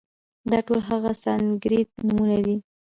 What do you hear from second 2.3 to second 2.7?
دي،